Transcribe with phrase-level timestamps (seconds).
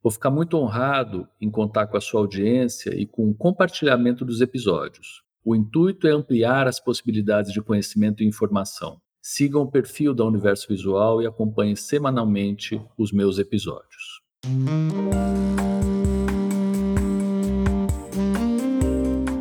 [0.00, 4.40] Vou ficar muito honrado em contar com a sua audiência e com o compartilhamento dos
[4.40, 5.24] episódios.
[5.44, 9.00] O intuito é ampliar as possibilidades de conhecimento e informação.
[9.20, 14.22] Sigam o perfil da Universo Visual e acompanhem semanalmente os meus episódios.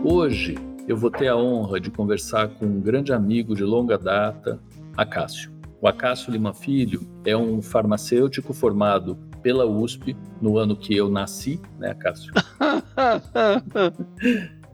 [0.03, 0.55] Hoje
[0.88, 4.59] eu vou ter a honra de conversar com um grande amigo de longa data,
[4.95, 5.52] Acácio.
[5.80, 11.61] O Acácio Lima Filho é um farmacêutico formado pela USP no ano que eu nasci,
[11.80, 12.33] né, Cássio?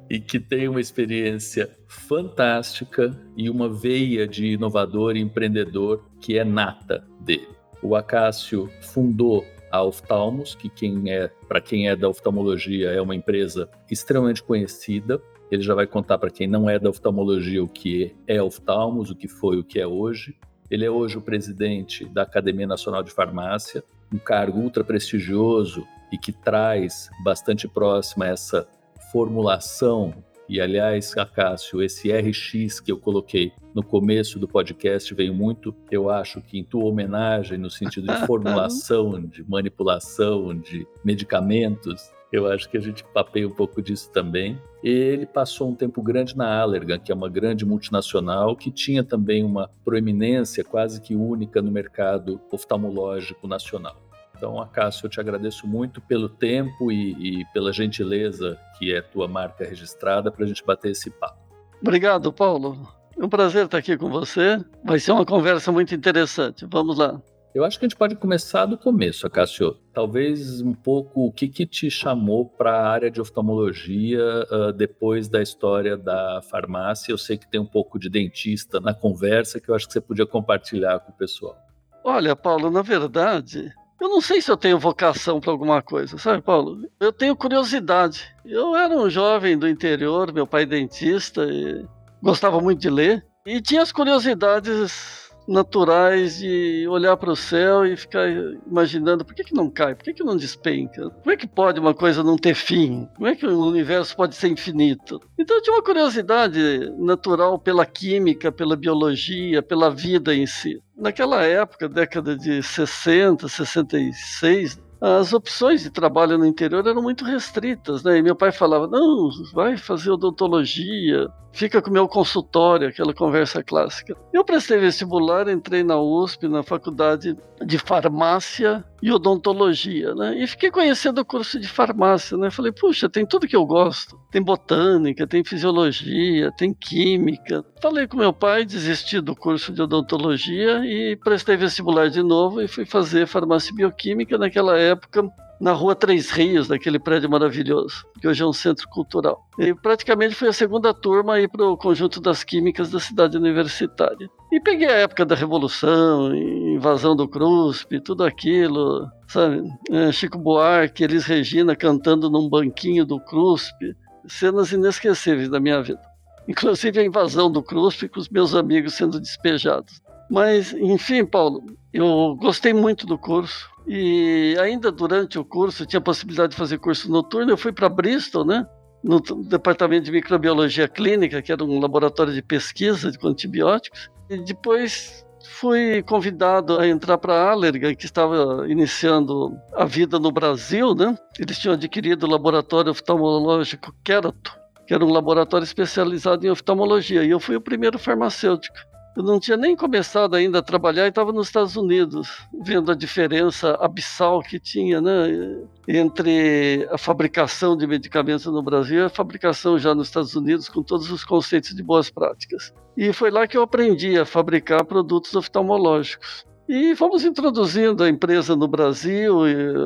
[0.09, 6.43] e que tem uma experiência fantástica e uma veia de inovador e empreendedor que é
[6.43, 7.49] nata dele.
[7.81, 13.15] O Acácio fundou a Oftalmos, que quem é, para quem é da oftalmologia, é uma
[13.15, 15.19] empresa extremamente conhecida.
[15.49, 19.15] Ele já vai contar para quem não é da oftalmologia o que é Oftalmos, o
[19.15, 20.35] que foi, o que é hoje.
[20.69, 26.17] Ele é hoje o presidente da Academia Nacional de Farmácia, um cargo ultra prestigioso e
[26.17, 28.67] que traz bastante próxima essa
[29.11, 30.13] formulação.
[30.47, 36.09] E aliás, Acácio, esse RX que eu coloquei no começo do podcast veio muito, eu
[36.09, 42.11] acho que em tua homenagem no sentido de formulação, de manipulação, de medicamentos.
[42.33, 44.59] Eu acho que a gente papeia um pouco disso também.
[44.83, 49.43] Ele passou um tempo grande na Allergan, que é uma grande multinacional que tinha também
[49.43, 53.95] uma proeminência quase que única no mercado oftalmológico nacional.
[54.35, 59.27] Então, Acácio, eu te agradeço muito pelo tempo e, e pela gentileza que é tua
[59.27, 61.37] marca registrada para a gente bater esse papo.
[61.79, 62.87] Obrigado, Paulo.
[63.15, 64.59] É um prazer estar aqui com você.
[64.83, 66.65] Vai ser uma conversa muito interessante.
[66.67, 67.21] Vamos lá.
[67.53, 69.77] Eu acho que a gente pode começar do começo, Acácio.
[69.93, 75.29] Talvez um pouco o que, que te chamou para a área de oftalmologia uh, depois
[75.29, 77.11] da história da farmácia.
[77.11, 80.01] Eu sei que tem um pouco de dentista na conversa que eu acho que você
[80.01, 81.55] podia compartilhar com o pessoal.
[82.03, 83.71] Olha, Paulo, na verdade,
[84.01, 86.89] eu não sei se eu tenho vocação para alguma coisa, sabe, Paulo?
[86.99, 88.35] Eu tenho curiosidade.
[88.43, 91.85] Eu era um jovem do interior, meu pai é dentista, e
[92.19, 97.95] gostava muito de ler, e tinha as curiosidades naturais de olhar para o céu e
[97.95, 98.29] ficar
[98.67, 101.79] imaginando por que, que não cai, por que, que não despenca, como é que pode
[101.79, 105.19] uma coisa não ter fim, como é que o universo pode ser infinito.
[105.37, 110.81] Então eu tinha uma curiosidade natural pela química, pela biologia, pela vida em si.
[110.95, 118.03] Naquela época, década de 60, 66, as opções de trabalho no interior eram muito restritas,
[118.03, 118.17] né?
[118.17, 123.61] E meu pai falava: não, vai fazer odontologia, fica com o meu consultório, aquela conversa
[123.61, 124.15] clássica.
[124.31, 130.41] Eu prestei vestibular, entrei na USP, na faculdade de farmácia e odontologia, né?
[130.41, 132.49] E fiquei conhecendo o curso de farmácia, né?
[132.49, 134.17] Falei, puxa, tem tudo que eu gosto.
[134.31, 137.65] Tem botânica, tem fisiologia, tem química.
[137.81, 142.67] Falei com meu pai, desisti do curso de odontologia e prestei vestibular de novo e
[142.69, 145.29] fui fazer farmácia e bioquímica naquela época
[145.63, 149.47] na rua Três Rios, daquele prédio maravilhoso, que hoje é um centro cultural.
[149.57, 154.29] E praticamente foi a segunda turma aí para o conjunto das químicas da cidade universitária.
[154.51, 159.63] E peguei a época da Revolução, invasão do CRUSP, tudo aquilo, sabe?
[159.89, 163.95] É, Chico Buarque, Elis Regina cantando num banquinho do CRUSP,
[164.27, 166.01] cenas inesquecíveis da minha vida.
[166.45, 170.01] Inclusive a invasão do CRUSP com os meus amigos sendo despejados.
[170.33, 171.63] Mas, enfim, Paulo,
[171.93, 176.79] eu gostei muito do curso, e ainda durante o curso, tinha a possibilidade de fazer
[176.79, 178.65] curso noturno, eu fui para Bristol, né?
[179.03, 184.09] No departamento de microbiologia clínica, que era um laboratório de pesquisa de antibióticos.
[184.27, 185.23] E depois
[185.59, 191.15] fui convidado a entrar para a Allergan, que estava iniciando a vida no Brasil, né?
[191.37, 194.51] Eles tinham adquirido o laboratório oftalmológico Kerato,
[194.87, 199.39] que era um laboratório especializado em oftalmologia, e eu fui o primeiro farmacêutico Eu não
[199.39, 204.41] tinha nem começado ainda a trabalhar e estava nos Estados Unidos, vendo a diferença abissal
[204.41, 210.07] que tinha né, entre a fabricação de medicamentos no Brasil e a fabricação já nos
[210.07, 212.73] Estados Unidos, com todos os conceitos de boas práticas.
[212.97, 216.45] E foi lá que eu aprendi a fabricar produtos oftalmológicos.
[216.67, 219.41] E fomos introduzindo a empresa no Brasil,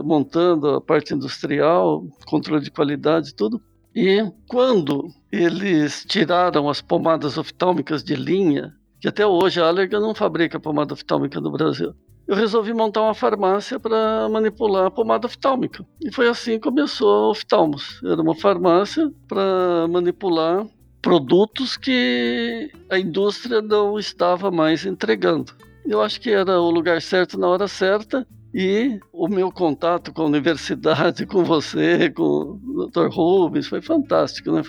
[0.06, 3.60] montando a parte industrial, controle de qualidade, tudo.
[3.96, 8.74] E quando eles tiraram as pomadas oftálmicas de linha,
[9.08, 11.94] que até hoje a Allergan não fabrica pomada oftálmica no Brasil.
[12.28, 15.86] Eu resolvi montar uma farmácia para manipular a pomada oftálmica.
[16.02, 18.02] E foi assim que começou a Oftalmos.
[18.04, 20.68] Era uma farmácia para manipular
[21.02, 25.54] produtos que a indústria não estava mais entregando.
[25.86, 30.24] Eu acho que era o lugar certo na hora certa e o meu contato com
[30.24, 33.08] a universidade, com você, com o Dr.
[33.10, 34.64] Rubens, foi fantástico, né?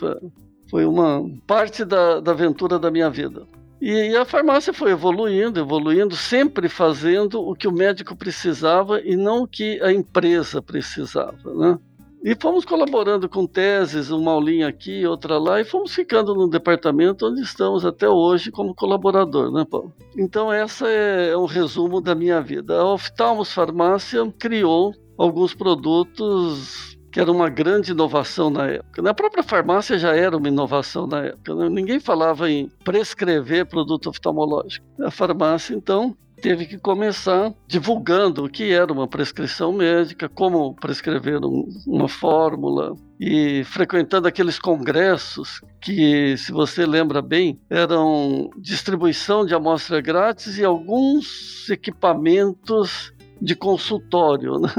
[0.70, 3.44] Foi, uma parte da, da aventura da minha vida.
[3.80, 9.42] E a farmácia foi evoluindo, evoluindo, sempre fazendo o que o médico precisava e não
[9.42, 11.78] o que a empresa precisava, né?
[12.24, 17.26] E fomos colaborando com teses, uma aulinha aqui, outra lá, e fomos ficando no departamento
[17.26, 19.94] onde estamos até hoje como colaborador, né, Paulo?
[20.16, 22.76] Então, essa é, é um resumo da minha vida.
[22.76, 29.02] A Oftalmos Farmácia criou alguns produtos que era uma grande inovação na época.
[29.02, 31.54] Na própria farmácia já era uma inovação na época.
[31.54, 31.68] Né?
[31.68, 34.84] Ninguém falava em prescrever produto oftalmológico.
[35.02, 41.44] A farmácia, então, teve que começar divulgando o que era uma prescrição médica, como prescrever
[41.44, 49.54] um, uma fórmula e frequentando aqueles congressos que, se você lembra bem, eram distribuição de
[49.54, 54.70] amostra grátis e alguns equipamentos de consultório, né?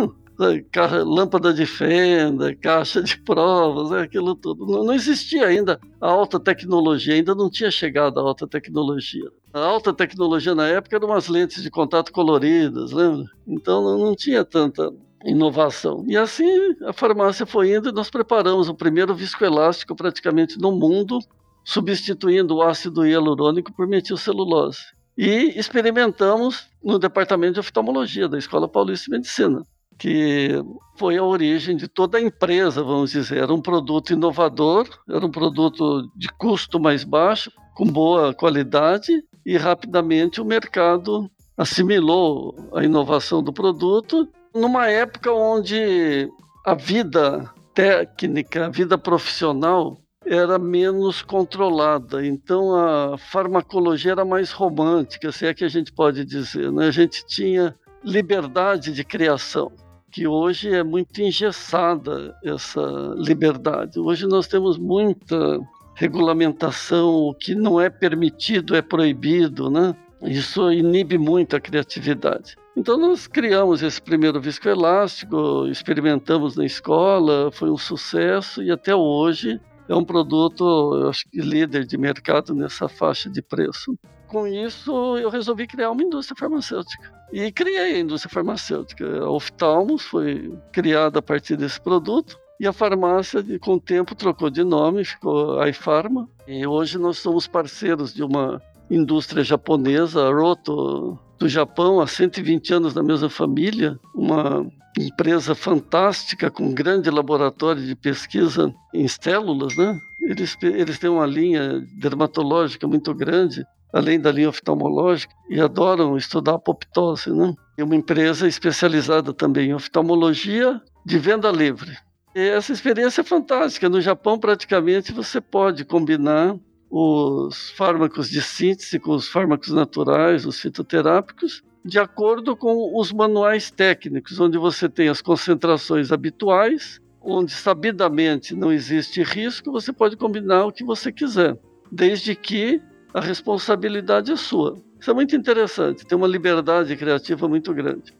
[1.05, 4.65] Lâmpada de fenda, caixa de provas, né, aquilo tudo.
[4.65, 9.29] Não, existia ainda a alta tecnologia, ainda não tinha chegado a alta tecnologia.
[9.53, 13.25] A alta tecnologia na época eram umas lentes de contato coloridas, lembra?
[13.45, 14.93] Então não tinha tanta
[15.25, 16.05] inovação.
[16.07, 16.47] E assim
[16.85, 21.19] a farmácia foi indo e nós preparamos o primeiro viscoelástico praticamente no mundo,
[21.65, 24.79] substituindo o ácido hialurônico por metilcelulose.
[25.17, 29.65] E experimentamos no departamento de oftalmologia da Escola Paulista de Medicina
[29.99, 30.49] que
[30.97, 33.43] foi a origem de toda a empresa, vamos dizer.
[33.43, 39.11] Era um produto inovador, era um produto de custo mais baixo, com boa qualidade,
[39.45, 46.29] e rapidamente o mercado assimilou a inovação do produto, numa época onde
[46.65, 55.31] a vida técnica, a vida profissional era menos controlada, então a farmacologia era mais romântica,
[55.31, 56.71] se é que a gente pode dizer.
[56.71, 56.87] Né?
[56.87, 59.71] A gente tinha liberdade de criação
[60.11, 62.81] que hoje é muito engessada essa
[63.15, 63.99] liberdade.
[63.99, 65.59] Hoje nós temos muita
[65.95, 69.95] regulamentação, o que não é permitido é proibido, né?
[70.21, 72.55] Isso inibe muito a criatividade.
[72.75, 79.59] Então nós criamos esse primeiro viscoelástico, experimentamos na escola, foi um sucesso e até hoje
[79.87, 80.63] é um produto,
[80.95, 83.97] eu acho que líder de mercado nessa faixa de preço.
[84.29, 87.11] Com isso, eu resolvi criar uma indústria farmacêutica.
[87.33, 89.21] E criei a indústria farmacêutica.
[89.21, 92.37] A Oftalmos foi criada a partir desse produto.
[92.59, 96.29] E a farmácia, com o tempo, trocou de nome, ficou a iPharma.
[96.47, 102.73] E hoje nós somos parceiros de uma indústria japonesa, a Roto, do Japão, há 120
[102.73, 103.99] anos da mesma família.
[104.13, 109.99] Uma empresa fantástica, com um grande laboratório de pesquisa em células, né?
[110.21, 116.55] Eles, eles têm uma linha dermatológica muito grande além da linha oftalmológica, e adoram estudar
[116.55, 117.53] apoptose, né?
[117.77, 121.97] É uma empresa especializada também em oftalmologia de venda livre.
[122.35, 123.89] E essa experiência é fantástica.
[123.89, 126.55] No Japão, praticamente, você pode combinar
[126.89, 133.71] os fármacos de síntese com os fármacos naturais, os fitoterápicos, de acordo com os manuais
[133.71, 140.65] técnicos, onde você tem as concentrações habituais, onde sabidamente não existe risco, você pode combinar
[140.65, 141.57] o que você quiser,
[141.91, 142.81] desde que
[143.13, 144.77] a responsabilidade é sua.
[144.99, 148.13] Isso é muito interessante, tem uma liberdade criativa muito grande.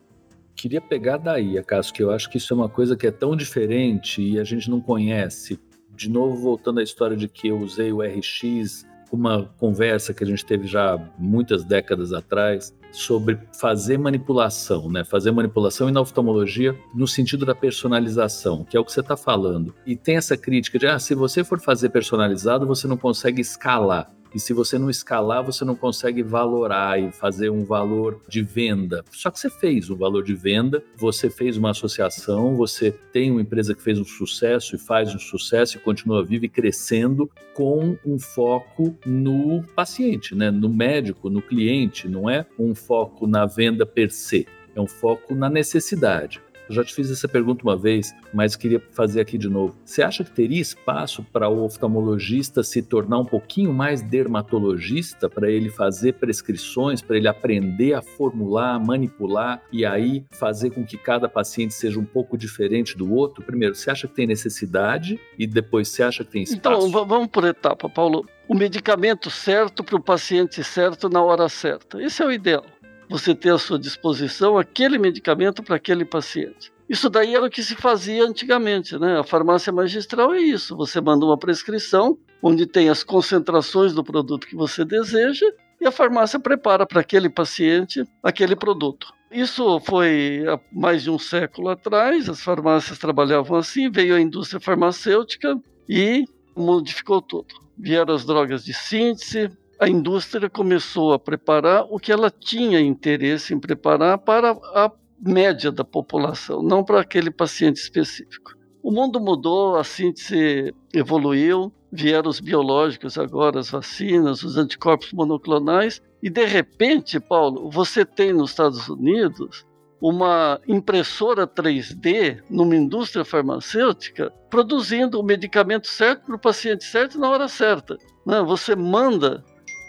[0.56, 3.36] Queria pegar daí, acaso que eu acho que isso é uma coisa que é tão
[3.36, 5.60] diferente e a gente não conhece.
[5.96, 10.28] De novo, voltando à história de que eu usei o RX, uma conversa que a
[10.28, 15.04] gente teve já muitas décadas atrás sobre fazer manipulação, né?
[15.04, 19.16] Fazer manipulação e na oftalmologia no sentido da personalização, que é o que você está
[19.16, 19.74] falando.
[19.86, 24.12] E tem essa crítica de, ah, se você for fazer personalizado, você não consegue escalar.
[24.34, 29.04] E se você não escalar, você não consegue valorar e fazer um valor de venda.
[29.12, 33.42] Só que você fez um valor de venda, você fez uma associação, você tem uma
[33.42, 37.98] empresa que fez um sucesso e faz um sucesso e continua viva e crescendo com
[38.06, 40.52] um foco no paciente, né?
[40.52, 45.36] no médico, no cliente, não é um foco na venda per se, é um foco
[45.36, 46.42] na necessidade.
[46.70, 49.76] Eu já te fiz essa pergunta uma vez, mas queria fazer aqui de novo.
[49.84, 55.50] Você acha que teria espaço para o oftalmologista se tornar um pouquinho mais dermatologista, para
[55.50, 61.28] ele fazer prescrições, para ele aprender a formular, manipular e aí fazer com que cada
[61.28, 63.44] paciente seja um pouco diferente do outro?
[63.44, 66.88] Primeiro, você acha que tem necessidade e depois você acha que tem então, espaço?
[66.88, 68.24] Então, vamos por etapa, Paulo.
[68.48, 72.00] O medicamento certo para o paciente certo na hora certa.
[72.02, 72.64] Esse é o ideal
[73.10, 76.72] você ter à sua disposição aquele medicamento para aquele paciente.
[76.88, 79.20] Isso daí era o que se fazia antigamente, né?
[79.20, 80.76] A farmácia magistral é isso.
[80.76, 85.46] Você manda uma prescrição onde tem as concentrações do produto que você deseja
[85.80, 89.14] e a farmácia prepara para aquele paciente aquele produto.
[89.32, 94.60] Isso foi há mais de um século atrás, as farmácias trabalhavam assim, veio a indústria
[94.60, 95.56] farmacêutica
[95.88, 96.26] e
[96.56, 97.54] modificou tudo.
[97.78, 103.54] Vieram as drogas de síntese, a indústria começou a preparar o que ela tinha interesse
[103.54, 108.54] em preparar para a média da população, não para aquele paciente específico.
[108.84, 116.02] O mundo mudou, a síntese evoluiu, vieram os biológicos agora, as vacinas, os anticorpos monoclonais,
[116.22, 119.66] e de repente, Paulo, você tem nos Estados Unidos
[120.02, 127.30] uma impressora 3D numa indústria farmacêutica produzindo o medicamento certo para o paciente certo na
[127.30, 127.98] hora certa.
[128.26, 129.44] Não, você manda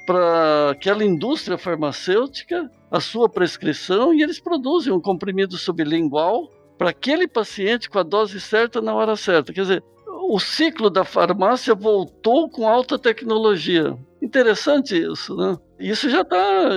[0.06, 7.28] para aquela indústria farmacêutica a sua prescrição e eles produzem um comprimido sublingual para aquele
[7.28, 9.52] paciente com a dose certa na hora certa.
[9.52, 13.96] Quer dizer, o ciclo da farmácia voltou com alta tecnologia.
[14.22, 15.58] Interessante isso, né?
[15.78, 16.70] Isso já está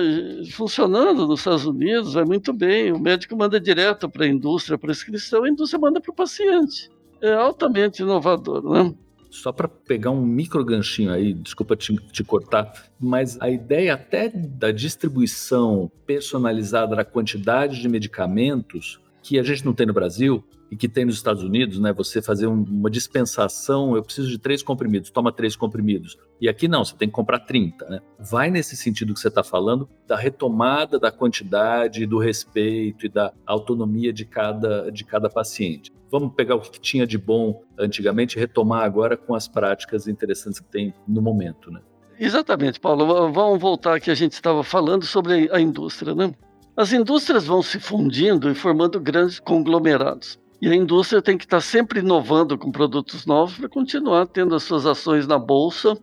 [0.52, 2.90] funcionando nos Estados Unidos, vai muito bem.
[2.92, 6.90] O médico manda direto para a indústria a prescrição, a indústria manda para o paciente.
[7.20, 8.94] É altamente inovador, né?
[9.34, 14.28] Só para pegar um micro ganchinho aí, desculpa te, te, cortar, mas a ideia até
[14.28, 20.76] da distribuição personalizada da quantidade de medicamentos que a gente não tem no Brasil e
[20.76, 21.92] que tem nos Estados Unidos, né?
[21.92, 26.18] Você fazer um, uma dispensação, eu preciso de três comprimidos, toma três comprimidos.
[26.40, 28.00] E aqui não, você tem que comprar 30, né?
[28.18, 33.32] Vai nesse sentido que você está falando, da retomada da quantidade, do respeito e da
[33.46, 38.40] autonomia de cada, de cada paciente vamos pegar o que tinha de bom antigamente e
[38.40, 41.80] retomar agora com as práticas interessantes que tem no momento, né?
[42.20, 43.32] Exatamente, Paulo.
[43.32, 46.32] Vamos voltar que a gente estava falando sobre a indústria, né?
[46.76, 50.38] As indústrias vão se fundindo e formando grandes conglomerados.
[50.64, 54.62] E a indústria tem que estar sempre inovando com produtos novos para continuar tendo as
[54.62, 55.94] suas ações na bolsa,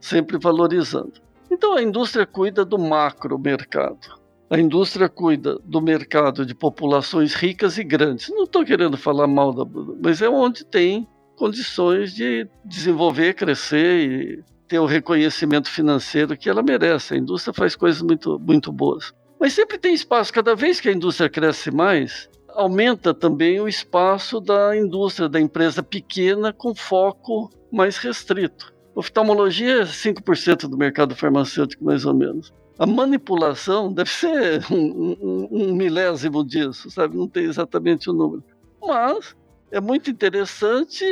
[0.00, 1.12] sempre valorizando.
[1.48, 4.18] Então a indústria cuida do macro mercado.
[4.50, 8.28] A indústria cuida do mercado de populações ricas e grandes.
[8.30, 9.64] Não estou querendo falar mal da,
[10.02, 11.06] mas é onde tem
[11.36, 17.14] condições de desenvolver, crescer e ter o reconhecimento financeiro que ela merece.
[17.14, 19.14] A indústria faz coisas muito, muito boas.
[19.38, 20.32] Mas sempre tem espaço.
[20.32, 22.28] Cada vez que a indústria cresce mais,
[22.58, 28.74] aumenta também o espaço da indústria, da empresa pequena com foco mais restrito.
[28.94, 35.48] Oftalmologia é 5% do mercado farmacêutico, mais ou menos a manipulação deve ser um, um,
[35.50, 37.16] um, milésimo disso, sabe?
[37.16, 38.44] Não tem exatamente o número.
[38.80, 39.34] Mas
[39.72, 41.04] é muito interessante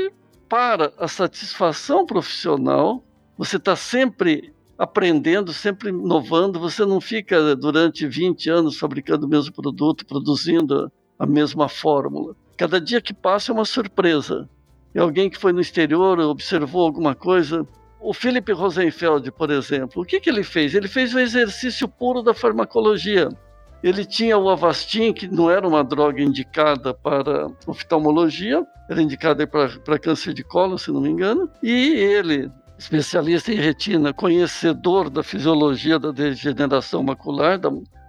[0.48, 3.02] para a satisfação profissional.
[3.36, 6.60] Você está sempre aprendendo, sempre inovando.
[6.60, 12.34] Você não fica durante 20 anos fabricando o mesmo produto, produzindo a mesma fórmula.
[12.56, 14.48] Cada dia que passa é uma surpresa.
[14.94, 17.66] E alguém que foi no exterior observou alguma coisa,
[18.00, 20.74] o Philip Rosenfeld, por exemplo, o que, que ele fez?
[20.74, 23.28] Ele fez o exercício puro da farmacologia.
[23.82, 29.98] Ele tinha o Avastin, que não era uma droga indicada para oftalmologia, era indicada para
[29.98, 35.98] câncer de colo, se não me engano, e ele, especialista em retina, conhecedor da fisiologia
[35.98, 37.60] da degeneração macular,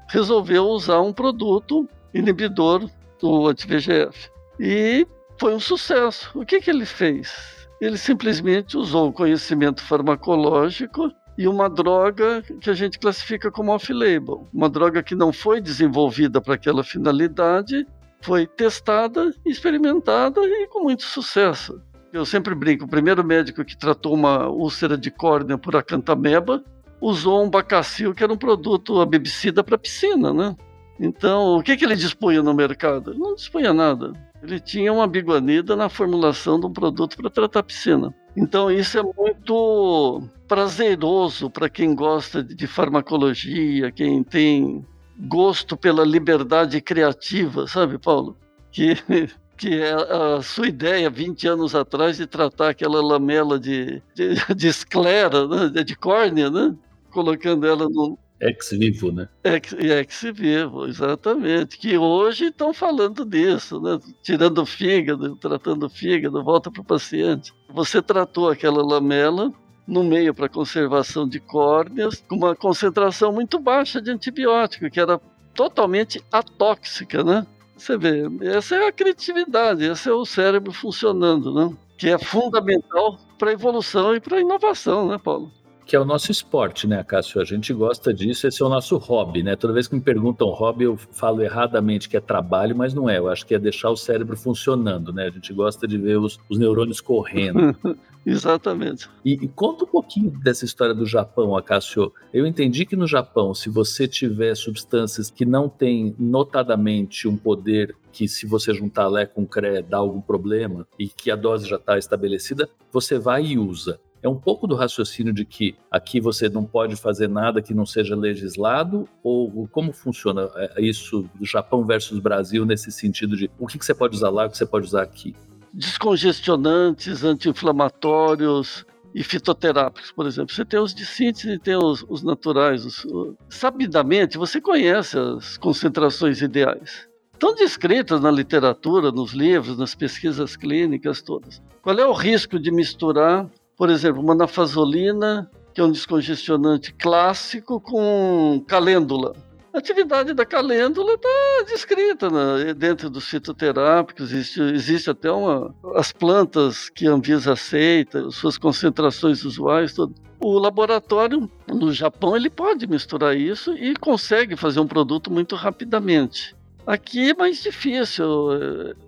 [0.07, 4.29] resolveu usar um produto inibidor do anti-VEGF.
[4.59, 5.07] E
[5.39, 6.31] foi um sucesso.
[6.35, 7.67] O que, que ele fez?
[7.79, 14.47] Ele simplesmente usou o conhecimento farmacológico e uma droga que a gente classifica como off-label,
[14.51, 17.85] uma droga que não foi desenvolvida para aquela finalidade,
[18.21, 21.79] foi testada, experimentada e com muito sucesso.
[22.11, 26.63] Eu sempre brinco, o primeiro médico que tratou uma úlcera de córnea por acantameba
[26.99, 30.55] usou um bacacil que era um produto abebicida para piscina, né?
[30.99, 33.13] Então, o que, que ele dispunha no mercado?
[33.13, 34.13] Não dispunha nada.
[34.41, 38.13] Ele tinha uma biguanida na formulação de um produto para tratar piscina.
[38.35, 44.85] Então isso é muito prazeroso para quem gosta de farmacologia, quem tem
[45.19, 48.37] gosto pela liberdade criativa, sabe, Paulo?
[48.71, 48.93] Que,
[49.57, 54.67] que é a sua ideia 20 anos atrás de tratar aquela lamela de, de, de
[54.67, 55.83] esclera, né?
[55.83, 56.75] de córnea, né?
[57.09, 59.27] colocando ela no, Ex vivo, né?
[59.43, 61.77] Ex, ex vivo, exatamente.
[61.77, 63.99] Que hoje estão falando disso, né?
[64.21, 67.51] Tirando o fígado, tratando o fígado, volta para o paciente.
[67.69, 69.51] Você tratou aquela lamela
[69.87, 75.19] no meio para conservação de córneas, com uma concentração muito baixa de antibiótico, que era
[75.53, 77.47] totalmente atóxica, né?
[77.75, 81.75] Você vê, essa é a criatividade, esse é o cérebro funcionando, né?
[81.97, 85.51] Que é fundamental para a evolução e para a inovação, né, Paulo?
[85.87, 87.41] Que é o nosso esporte, né, Cássio?
[87.41, 89.55] A gente gosta disso, esse é o nosso hobby, né?
[89.55, 93.17] Toda vez que me perguntam hobby, eu falo erradamente que é trabalho, mas não é.
[93.17, 95.27] Eu acho que é deixar o cérebro funcionando, né?
[95.27, 97.73] A gente gosta de ver os, os neurônios correndo.
[98.25, 99.09] Exatamente.
[99.23, 102.11] E, e, conta um pouquinho dessa história do Japão, Acácio.
[102.33, 107.95] Eu entendi que no Japão, se você tiver substâncias que não têm notadamente um poder
[108.11, 111.77] que se você juntar Lé com CRE dá algum problema e que a dose já
[111.77, 116.49] está estabelecida, você vai e usa é um pouco do raciocínio de que aqui você
[116.49, 119.07] não pode fazer nada que não seja legislado?
[119.23, 123.93] Ou como funciona é, isso do Japão versus Brasil nesse sentido de o que, você
[123.93, 125.35] pode usar lá o que você pode usar aqui?
[125.73, 128.85] Descongestionantes, anti-inflamatórios,
[129.17, 130.53] e fitoterápicos, por exemplo.
[130.53, 132.85] Você tem os de síntese e tem os, os naturais.
[132.85, 133.03] Os,
[133.49, 137.07] sabidamente, você conhece as concentrações ideais.
[137.33, 141.61] Estão descritas na literatura, nos livros, nas pesquisas clínicas todas.
[141.81, 147.79] Qual é o risco de misturar por exemplo, uma nafazolina, que é um descongestionante clássico,
[147.79, 149.35] com calêndula.
[149.71, 152.73] A atividade da calêndula está descrita né?
[152.73, 159.45] dentro dos fitoterápicos, existe, existe até uma, as plantas que a Anvisa aceita, suas concentrações
[159.45, 160.15] usuais, tudo.
[160.39, 166.55] O laboratório no Japão ele pode misturar isso e consegue fazer um produto muito rapidamente.
[166.85, 168.53] Aqui é mais difícil,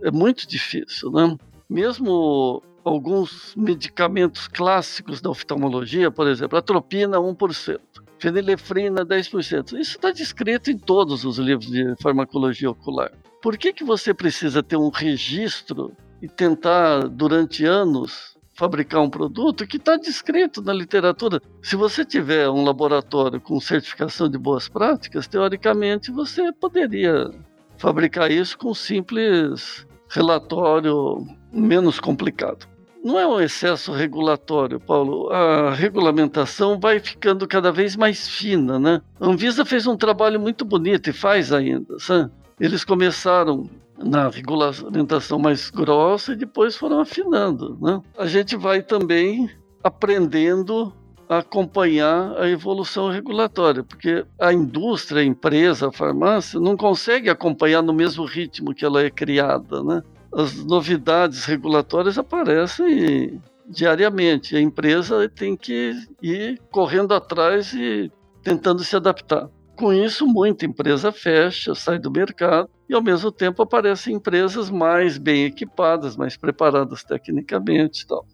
[0.04, 1.36] é, é muito difícil, né?
[1.68, 7.80] Mesmo alguns medicamentos clássicos da oftalmologia, por exemplo, atropina 1%,
[8.18, 9.80] fenilefrina 10%.
[9.80, 13.12] Isso está descrito em todos os livros de farmacologia ocular.
[13.42, 19.66] Por que, que você precisa ter um registro e tentar, durante anos, fabricar um produto
[19.66, 21.42] que está descrito na literatura?
[21.62, 27.30] Se você tiver um laboratório com certificação de boas práticas, teoricamente você poderia
[27.78, 32.68] fabricar isso com um simples relatório menos complicado.
[33.04, 35.30] Não é um excesso regulatório, Paulo.
[35.30, 39.02] A regulamentação vai ficando cada vez mais fina, né?
[39.20, 42.32] A Anvisa fez um trabalho muito bonito e faz ainda, sabe?
[42.60, 48.02] Eles começaram na regulamentação mais grossa e depois foram afinando, né?
[48.18, 49.50] A gente vai também
[49.84, 50.94] aprendendo
[51.28, 57.82] a acompanhar a evolução regulatória, porque a indústria, a empresa, a farmácia não consegue acompanhar
[57.82, 60.02] no mesmo ritmo que ela é criada, né?
[60.34, 64.56] As novidades regulatórias aparecem diariamente.
[64.56, 68.12] A empresa tem que ir correndo atrás e
[68.44, 69.50] tentando se adaptar.
[69.76, 75.18] Com isso, muita empresa fecha, sai do mercado e, ao mesmo tempo, aparecem empresas mais
[75.18, 78.26] bem equipadas, mais preparadas tecnicamente e tal.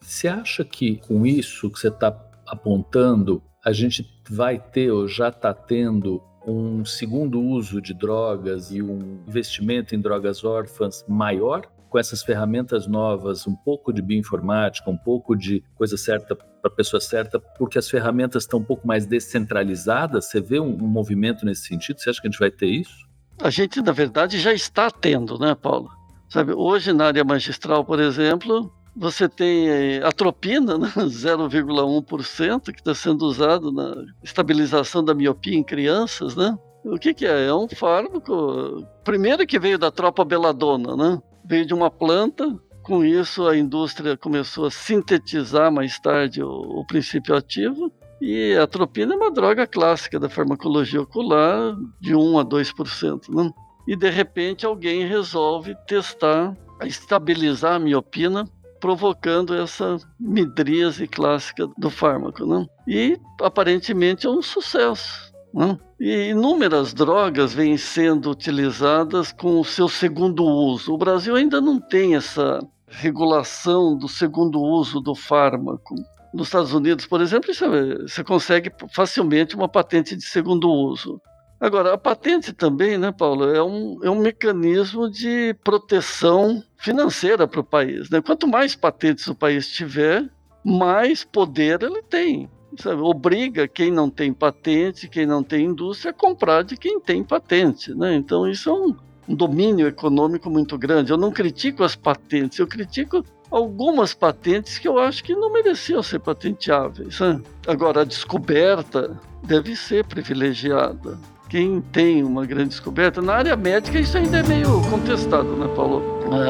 [0.00, 2.08] Você acha que com isso que você está
[2.46, 8.82] apontando, a gente vai ter ou já está tendo um segundo uso de drogas e
[8.82, 14.96] um investimento em drogas órfãs maior com essas ferramentas novas, um pouco de bioinformática, um
[14.96, 19.06] pouco de coisa certa para a pessoa certa, porque as ferramentas estão um pouco mais
[19.06, 20.26] descentralizadas?
[20.26, 21.98] Você vê um, um, movimento nesse sentido?
[21.98, 23.08] Você acha que a gente vai ter isso?
[23.40, 25.88] A gente, na verdade, já está tendo, né, Paulo?
[26.28, 32.94] Sabe, hoje na área magistral, por exemplo, você tem eh, atropina, né, 0,1%, que está
[32.94, 36.58] sendo usado na estabilização da miopia em crianças, né?
[36.84, 37.46] O que, que, é?
[37.46, 41.22] É um fármaco, primeiro que veio da tropa beladona, né?
[41.44, 46.86] Veio de uma planta, com isso a indústria começou a sintetizar mais tarde o, o
[46.86, 52.44] princípio ativo, e a atropina é uma droga clássica da farmacologia ocular, de 1 a
[52.44, 53.52] 2%, né?
[53.86, 58.48] E de repente alguém resolve testar, estabilizar a miopina
[58.80, 62.46] provocando essa midríase clássica do fármaco.
[62.46, 62.66] Né?
[62.86, 65.32] E aparentemente é um sucesso.
[65.52, 65.78] Né?
[66.00, 70.94] E inúmeras drogas vêm sendo utilizadas com o seu segundo uso.
[70.94, 75.94] O Brasil ainda não tem essa regulação do segundo uso do fármaco.
[76.32, 81.20] Nos Estados Unidos, por exemplo, você consegue facilmente uma patente de segundo uso.
[81.60, 87.60] Agora, a patente também, né, Paulo, é um, é um mecanismo de proteção financeira para
[87.60, 88.08] o país.
[88.10, 88.20] Né?
[88.20, 90.24] Quanto mais patentes o país tiver,
[90.64, 92.48] mais poder ele tem.
[92.78, 93.00] Sabe?
[93.02, 97.92] Obriga quem não tem patente, quem não tem indústria, a comprar de quem tem patente.
[97.92, 98.14] Né?
[98.14, 98.94] Então, isso é um,
[99.28, 101.10] um domínio econômico muito grande.
[101.10, 106.04] Eu não critico as patentes, eu critico algumas patentes que eu acho que não mereciam
[106.04, 107.18] ser patenteáveis.
[107.18, 107.40] Né?
[107.66, 113.22] Agora, a descoberta deve ser privilegiada quem tem uma grande descoberta.
[113.22, 116.02] Na área médica, isso ainda é meio contestado, né, Paulo?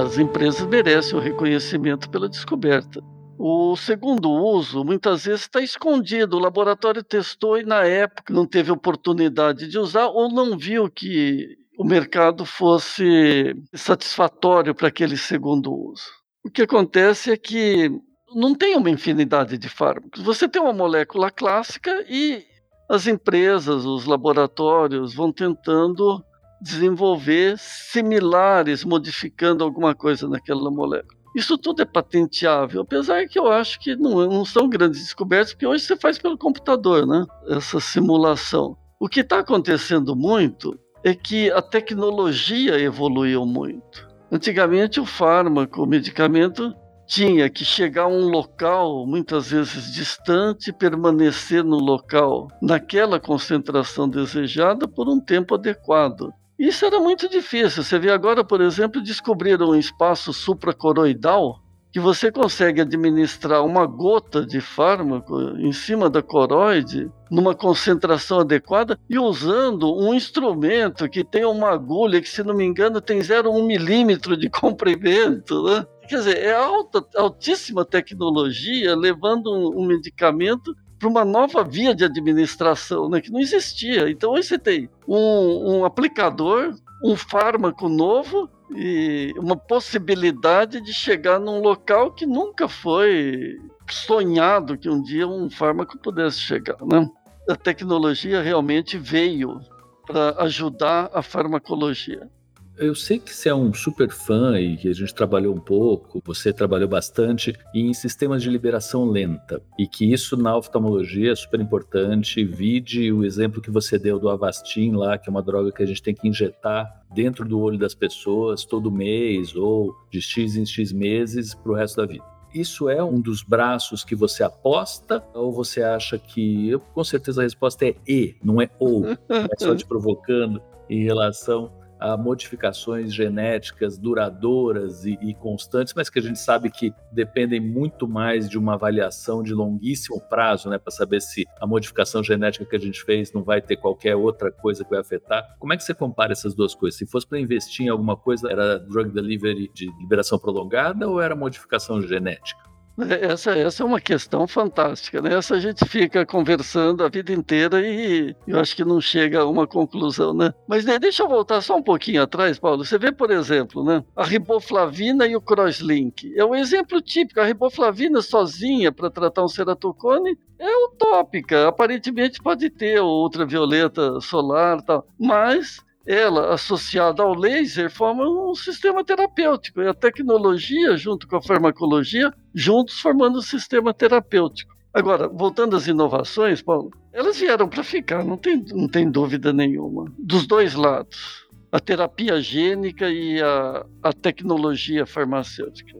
[0.05, 3.01] As empresas merecem o reconhecimento pela descoberta.
[3.39, 6.37] O segundo uso, muitas vezes, está escondido.
[6.37, 11.57] O laboratório testou e, na época, não teve oportunidade de usar ou não viu que
[11.79, 16.11] o mercado fosse satisfatório para aquele segundo uso.
[16.45, 17.89] O que acontece é que
[18.35, 20.21] não tem uma infinidade de fármacos.
[20.23, 22.45] Você tem uma molécula clássica e
[22.89, 26.25] as empresas, os laboratórios vão tentando
[26.61, 31.19] desenvolver similares, modificando alguma coisa naquela molécula.
[31.37, 35.67] Isso tudo é patenteável, apesar que eu acho que não, não são grandes descobertas, porque
[35.67, 37.25] hoje você faz pelo computador, né?
[37.49, 38.77] Essa simulação.
[38.99, 44.09] O que está acontecendo muito é que a tecnologia evoluiu muito.
[44.33, 46.75] Antigamente, o fármaco, o medicamento,
[47.09, 54.87] tinha que chegar a um local, muitas vezes distante, permanecer no local, naquela concentração desejada,
[54.87, 56.31] por um tempo adequado.
[56.59, 57.83] Isso era muito difícil.
[57.83, 64.45] Você vê agora, por exemplo, descobriram um espaço supracoroidal que você consegue administrar uma gota
[64.45, 71.47] de fármaco em cima da coroide numa concentração adequada e usando um instrumento que tem
[71.47, 75.87] uma agulha que, se não me engano, tem 0,1 milímetro de comprimento, né?
[76.09, 82.05] Quer dizer, é alta, altíssima tecnologia levando um, um medicamento para uma nova via de
[82.05, 84.11] administração, né, que não existia.
[84.11, 91.39] Então, hoje você tem um, um aplicador, um fármaco novo e uma possibilidade de chegar
[91.39, 93.57] num local que nunca foi
[93.89, 96.77] sonhado que um dia um fármaco pudesse chegar.
[96.85, 97.09] Né?
[97.49, 99.61] A tecnologia realmente veio
[100.07, 102.29] para ajudar a farmacologia.
[102.79, 106.23] Eu sei que você é um super fã e que a gente trabalhou um pouco,
[106.25, 111.59] você trabalhou bastante em sistemas de liberação lenta e que isso na oftalmologia é super
[111.59, 112.45] importante.
[112.45, 115.87] Vide o exemplo que você deu do Avastin lá, que é uma droga que a
[115.87, 120.65] gente tem que injetar dentro do olho das pessoas todo mês ou de X em
[120.65, 122.25] X meses para o resto da vida.
[122.55, 127.41] Isso é um dos braços que você aposta ou você acha que, eu, com certeza
[127.41, 129.19] a resposta é E, não é ou, é
[129.59, 136.23] só te provocando em relação a modificações genéticas duradouras e, e, constantes, mas que a
[136.23, 141.21] gente sabe que dependem muito mais de uma avaliação de longuíssimo prazo, né, para saber
[141.21, 144.91] se a modificação genética que a gente fez não vai ter qualquer outra coisa que
[144.91, 145.57] vai afetar.
[145.59, 146.99] Como é que você compara essas duas coisas?
[146.99, 151.35] Se fosse para investir em alguma coisa, era drug delivery de liberação prolongada ou era
[151.35, 152.68] modificação genética?
[152.99, 155.35] Essa, essa é uma questão fantástica, né?
[155.35, 159.47] Essa a gente fica conversando a vida inteira e eu acho que não chega a
[159.47, 160.53] uma conclusão, né?
[160.67, 162.85] Mas né, deixa eu voltar só um pouquinho atrás, Paulo.
[162.85, 164.05] Você vê, por exemplo, né?
[164.17, 166.33] A riboflavina e o crosslink.
[166.37, 167.41] É um exemplo típico.
[167.41, 171.69] A riboflavina sozinha para tratar um ceratocone é utópica.
[171.69, 179.83] Aparentemente pode ter ultravioleta solar tal, mas ela associada ao laser forma um sistema terapêutico.
[179.83, 184.75] E a tecnologia, junto com a farmacologia, juntos formando um sistema terapêutico.
[184.95, 190.11] Agora, voltando às inovações, Paulo, elas vieram para ficar, não tem, não tem dúvida nenhuma.
[190.19, 191.47] Dos dois lados.
[191.71, 195.99] A terapia gênica e a, a tecnologia farmacêutica.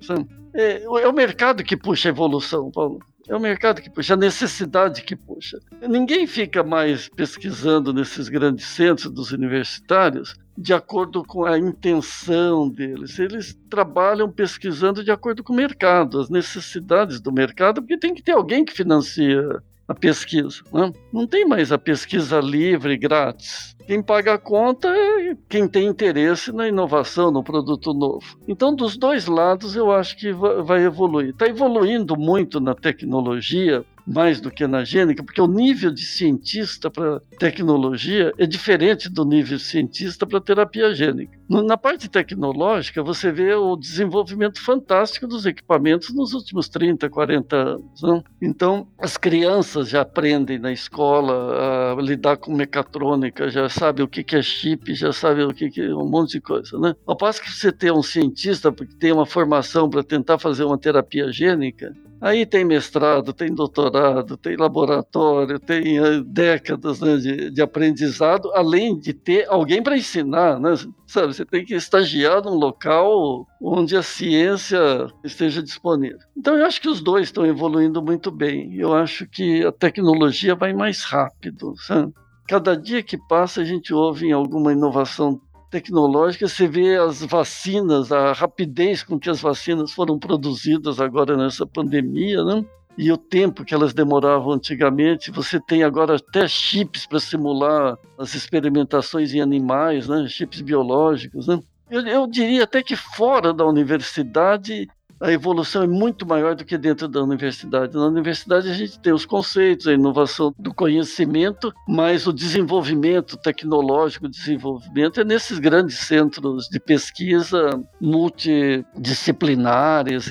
[0.55, 2.99] É, é o mercado que puxa a evolução, Paulo.
[3.29, 5.59] É o mercado que puxa, a necessidade que puxa.
[5.87, 13.19] Ninguém fica mais pesquisando nesses grandes centros dos universitários de acordo com a intenção deles.
[13.19, 18.23] Eles trabalham pesquisando de acordo com o mercado, as necessidades do mercado, porque tem que
[18.23, 20.63] ter alguém que financia a pesquisa.
[20.73, 20.93] Né?
[21.13, 23.75] Não tem mais a pesquisa livre, grátis.
[23.87, 28.39] Quem paga a conta é quem tem interesse na inovação, no produto novo.
[28.47, 31.31] Então, dos dois lados, eu acho que vai evoluir.
[31.31, 36.91] Está evoluindo muito na tecnologia, mais do que na gênica, porque o nível de cientista
[36.91, 41.39] para tecnologia é diferente do nível cientista para terapia gênica.
[41.49, 48.03] Na parte tecnológica, você vê o desenvolvimento fantástico dos equipamentos nos últimos 30, 40 anos.
[48.03, 48.23] Né?
[48.41, 54.25] Então, as crianças já aprendem na escola a lidar com mecatrônica, já sabe o que
[54.35, 56.79] é chip, já sabe o que é um monte de coisa.
[56.79, 56.95] Né?
[57.07, 60.79] Ao passo que você tem um cientista que tem uma formação para tentar fazer uma
[60.79, 67.63] terapia gênica, Aí tem mestrado, tem doutorado, tem laboratório, tem uh, décadas né, de, de,
[67.63, 70.75] aprendizado, além de ter alguém para ensinar, né?
[71.07, 74.79] Sabe, você tem que estagiar num local onde a ciência
[75.25, 76.19] esteja disponível.
[76.37, 78.75] Então eu acho que os dois estão evoluindo muito bem.
[78.75, 82.13] Eu acho que a tecnologia vai mais rápido, sabe?
[82.49, 85.39] Cada dia que passa a gente ouve alguma inovação
[85.71, 91.67] tecnológica, você vê as vacinas, a rapidez com que as vacinas foram produzidas agora nessa
[91.67, 92.65] pandemia, né?
[92.97, 98.35] E o tempo que elas demoravam antigamente, você tem agora até chips para simular as
[98.35, 100.27] experimentações em animais, né?
[100.27, 101.47] chips biológicos.
[101.47, 101.61] Né?
[101.89, 104.89] Eu, eu diria até que fora da universidade
[105.21, 107.95] a evolução é muito maior do que dentro da universidade.
[107.95, 114.25] Na universidade a gente tem os conceitos, a inovação do conhecimento, mas o desenvolvimento tecnológico,
[114.27, 120.31] o desenvolvimento é nesses grandes centros de pesquisa multidisciplinares,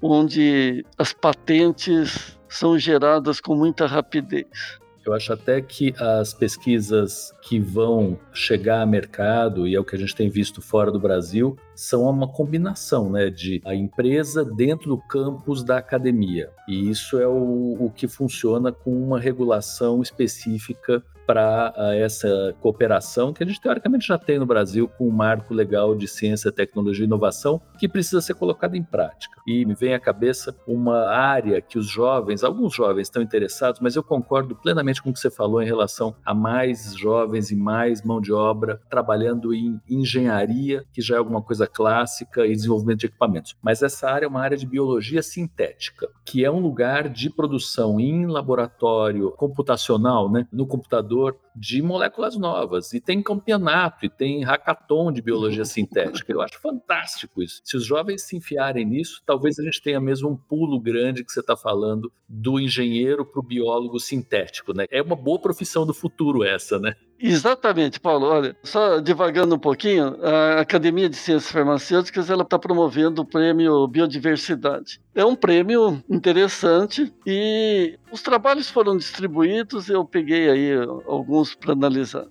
[0.00, 4.79] onde as patentes são geradas com muita rapidez.
[5.04, 9.96] Eu acho até que as pesquisas que vão chegar a mercado, e é o que
[9.96, 14.90] a gente tem visto fora do Brasil, são uma combinação né, de a empresa dentro
[14.90, 16.50] do campus da academia.
[16.68, 23.44] E isso é o, o que funciona com uma regulação específica para essa cooperação que
[23.44, 27.06] a gente teoricamente já tem no Brasil com um marco legal de ciência, tecnologia e
[27.06, 29.40] inovação que precisa ser colocado em prática.
[29.46, 33.94] E me vem à cabeça uma área que os jovens, alguns jovens estão interessados, mas
[33.94, 38.02] eu concordo plenamente com o que você falou em relação a mais jovens e mais
[38.02, 43.06] mão de obra trabalhando em engenharia, que já é alguma coisa clássica, e desenvolvimento de
[43.06, 43.56] equipamentos.
[43.62, 48.00] Mas essa área é uma área de biologia sintética, que é um lugar de produção
[48.00, 51.19] em laboratório computacional, né, no computador
[51.54, 52.92] de moléculas novas.
[52.92, 56.32] E tem campeonato, e tem hackathon de biologia sintética.
[56.32, 57.60] Eu acho fantástico isso.
[57.64, 61.32] Se os jovens se enfiarem nisso, talvez a gente tenha mesmo um pulo grande que
[61.32, 64.72] você está falando do engenheiro para o biólogo sintético.
[64.72, 64.86] Né?
[64.90, 66.94] É uma boa profissão do futuro essa, né?
[67.22, 68.26] Exatamente, Paulo.
[68.26, 73.86] Olha, só divagando um pouquinho, a Academia de Ciências Farmacêuticas ela está promovendo o prêmio
[73.86, 75.00] Biodiversidade.
[75.14, 79.90] É um prêmio interessante e os trabalhos foram distribuídos.
[79.90, 80.72] Eu peguei aí
[81.06, 82.26] alguns para analisar.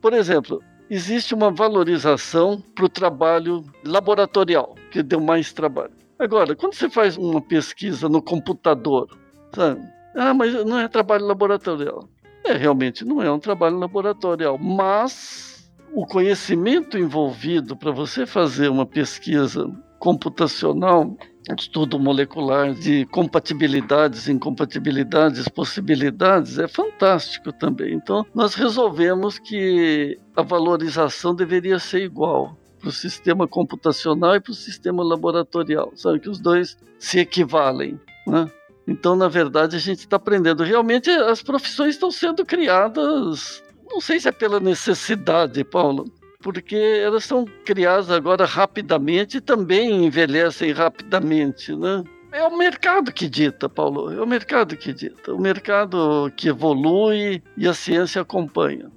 [0.00, 5.92] Por exemplo, existe uma valorização para o trabalho laboratorial, que deu mais trabalho.
[6.18, 9.08] Agora, quando você faz uma pesquisa no computador,
[9.54, 9.80] sabe?
[10.14, 12.08] Ah, mas não é trabalho laboratorial.
[12.44, 18.86] É, realmente não é um trabalho laboratorial, mas o conhecimento envolvido para você fazer uma
[18.86, 21.14] pesquisa computacional,
[21.58, 27.94] estudo molecular de compatibilidades, incompatibilidades, possibilidades, é fantástico também.
[27.94, 34.52] Então, nós resolvemos que a valorização deveria ser igual para o sistema computacional e para
[34.52, 38.50] o sistema laboratorial, sabe que os dois se equivalem, né?
[38.90, 40.64] Então, na verdade, a gente está aprendendo.
[40.64, 47.24] Realmente, as profissões estão sendo criadas, não sei se é pela necessidade, Paulo, porque elas
[47.24, 52.02] são criadas agora rapidamente e também envelhecem rapidamente, né?
[52.32, 54.12] É o mercado que dita, Paulo.
[54.12, 55.34] É o mercado que dita.
[55.34, 58.90] O mercado que evolui e a ciência acompanha.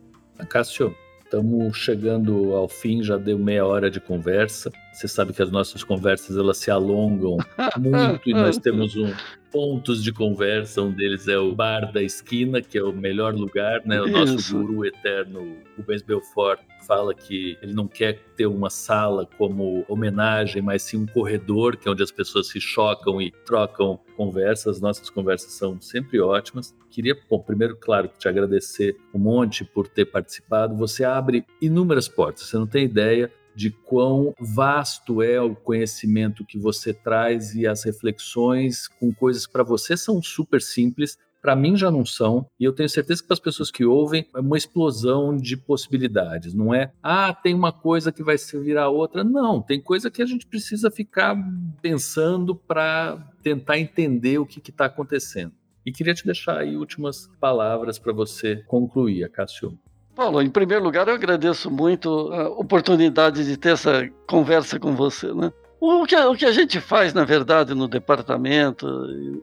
[0.50, 4.72] Cássio, estamos chegando ao fim, já deu meia hora de conversa.
[4.94, 7.38] Você sabe que as nossas conversas elas se alongam
[7.78, 9.12] muito e nós temos um,
[9.54, 10.82] pontos de conversa.
[10.82, 14.02] Um deles é o Bar da Esquina, que é o melhor lugar, né?
[14.02, 14.58] O nosso Isso.
[14.58, 20.82] guru eterno, Rubens Belfort, fala que ele não quer ter uma sala como homenagem, mas
[20.82, 24.82] sim um corredor, que é onde as pessoas se chocam e trocam conversas.
[24.82, 26.76] Nossas conversas são sempre ótimas.
[26.90, 30.76] Queria, bom, primeiro, claro, te agradecer um monte por ter participado.
[30.76, 36.58] Você abre inúmeras portas, você não tem ideia de quão vasto é o conhecimento que
[36.58, 41.92] você traz e as reflexões com coisas para você são super simples, para mim já
[41.92, 45.36] não são, e eu tenho certeza que para as pessoas que ouvem é uma explosão
[45.36, 46.94] de possibilidades, não é?
[47.04, 49.26] Ah, tem uma coisa que vai virar outra.
[49.26, 51.36] Não, tem coisa que a gente precisa ficar
[51.82, 55.52] pensando para tentar entender o que está acontecendo.
[55.86, 59.78] E queria te deixar aí últimas palavras para você concluir, Cássio.
[60.16, 65.34] Paulo, em primeiro lugar, eu agradeço muito a oportunidade de ter essa conversa com você,
[65.34, 65.52] né?
[65.80, 68.88] O que, o que a gente faz, na verdade, no departamento,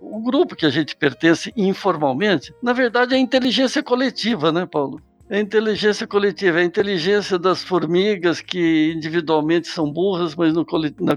[0.01, 5.03] o grupo que a gente pertence informalmente, na verdade é a inteligência coletiva, né, Paulo?
[5.29, 10.65] É a inteligência coletiva, é a inteligência das formigas que individualmente são burras, mas no,
[11.01, 11.15] na,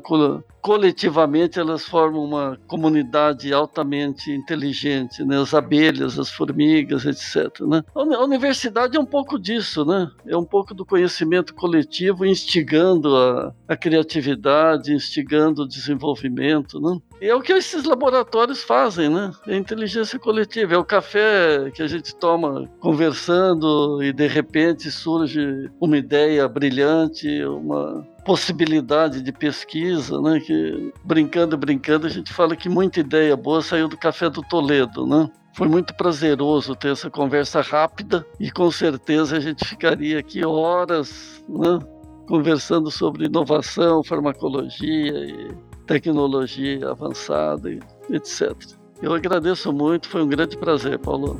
[0.63, 5.37] coletivamente elas formam uma comunidade altamente inteligente, né?
[5.37, 7.59] As abelhas, as formigas, etc.
[7.67, 7.83] Né?
[7.93, 10.09] A universidade é um pouco disso, né?
[10.25, 16.97] É um pouco do conhecimento coletivo instigando a, a criatividade, instigando o desenvolvimento, né?
[17.21, 19.31] E é o que esses laboratórios fazem, né?
[19.45, 24.89] É a inteligência coletiva, é o café que a gente toma conversando e de repente
[24.89, 30.39] surge uma ideia brilhante, uma possibilidade de pesquisa, né?
[30.39, 35.05] Que brincando, brincando, a gente fala que muita ideia boa saiu do café do Toledo,
[35.05, 35.29] né?
[35.55, 41.43] Foi muito prazeroso ter essa conversa rápida e com certeza a gente ficaria aqui horas,
[41.47, 41.79] né?
[42.27, 45.49] Conversando sobre inovação, farmacologia e
[45.85, 47.69] tecnologia avançada,
[48.09, 48.53] etc.
[49.01, 51.39] Eu agradeço muito, foi um grande prazer, Paulo.